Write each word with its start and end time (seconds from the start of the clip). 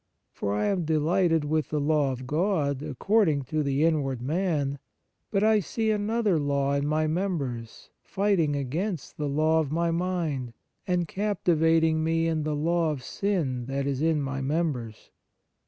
For 0.33 0.55
I 0.55 0.65
am 0.65 0.83
delighted 0.83 1.45
with 1.45 1.69
the 1.69 1.79
law 1.79 2.11
of 2.11 2.25
God, 2.25 2.81
according 2.81 3.43
to 3.43 3.61
the 3.61 3.83
inward 3.83 4.19
man: 4.19 4.79
but 5.29 5.43
I 5.43 5.59
see 5.59 5.91
another 5.91 6.39
law 6.39 6.73
in 6.73 6.87
my 6.87 7.05
members, 7.05 7.91
fighting 8.01 8.55
against 8.55 9.17
the 9.17 9.29
law 9.29 9.59
of 9.59 9.71
my 9.71 9.91
mind, 9.91 10.53
and 10.87 11.07
captivating 11.07 12.03
me 12.03 12.25
in 12.25 12.41
the 12.41 12.55
law 12.55 12.89
of 12.89 13.03
sin, 13.03 13.67
that 13.67 13.85
is 13.85 14.01
in 14.01 14.23
my 14.23 14.41
members. 14.41 15.11